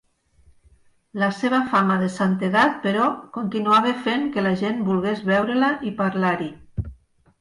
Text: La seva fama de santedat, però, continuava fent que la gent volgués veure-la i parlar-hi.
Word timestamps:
La 1.23 1.27
seva 1.39 1.59
fama 1.73 1.97
de 2.03 2.07
santedat, 2.15 2.79
però, 2.87 3.05
continuava 3.37 3.93
fent 4.07 4.27
que 4.37 4.47
la 4.49 4.55
gent 4.63 4.81
volgués 4.91 5.23
veure-la 5.33 5.71
i 5.91 5.97
parlar-hi. 6.01 6.49